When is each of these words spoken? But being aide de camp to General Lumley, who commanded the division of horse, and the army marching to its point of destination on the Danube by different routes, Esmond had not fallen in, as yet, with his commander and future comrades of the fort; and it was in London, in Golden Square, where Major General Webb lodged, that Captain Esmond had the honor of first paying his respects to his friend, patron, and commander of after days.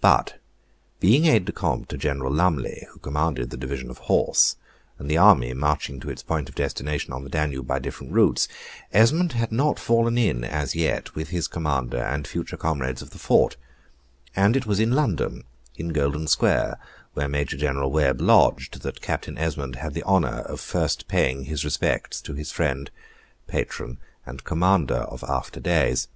But 0.00 0.40
being 1.00 1.24
aide 1.26 1.46
de 1.46 1.52
camp 1.52 1.88
to 1.88 1.96
General 1.98 2.30
Lumley, 2.32 2.86
who 2.92 3.00
commanded 3.00 3.50
the 3.50 3.56
division 3.56 3.90
of 3.90 3.98
horse, 3.98 4.54
and 5.00 5.10
the 5.10 5.16
army 5.18 5.52
marching 5.52 5.98
to 5.98 6.10
its 6.10 6.22
point 6.22 6.48
of 6.48 6.54
destination 6.54 7.12
on 7.12 7.24
the 7.24 7.28
Danube 7.28 7.66
by 7.66 7.80
different 7.80 8.12
routes, 8.12 8.46
Esmond 8.92 9.32
had 9.32 9.50
not 9.50 9.80
fallen 9.80 10.16
in, 10.16 10.44
as 10.44 10.76
yet, 10.76 11.16
with 11.16 11.30
his 11.30 11.48
commander 11.48 11.96
and 11.98 12.24
future 12.28 12.56
comrades 12.56 13.02
of 13.02 13.10
the 13.10 13.18
fort; 13.18 13.56
and 14.36 14.54
it 14.56 14.64
was 14.64 14.78
in 14.78 14.92
London, 14.92 15.42
in 15.74 15.88
Golden 15.88 16.28
Square, 16.28 16.78
where 17.14 17.26
Major 17.26 17.56
General 17.56 17.90
Webb 17.90 18.20
lodged, 18.20 18.80
that 18.82 19.00
Captain 19.02 19.36
Esmond 19.36 19.74
had 19.74 19.92
the 19.94 20.04
honor 20.04 20.42
of 20.42 20.60
first 20.60 21.08
paying 21.08 21.46
his 21.46 21.64
respects 21.64 22.20
to 22.20 22.34
his 22.34 22.52
friend, 22.52 22.92
patron, 23.48 23.98
and 24.24 24.44
commander 24.44 24.94
of 24.98 25.24
after 25.24 25.58
days. 25.58 26.06